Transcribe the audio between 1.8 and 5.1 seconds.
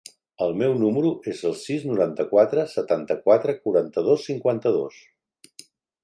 noranta-quatre, setanta-quatre, quaranta-dos, cinquanta-dos.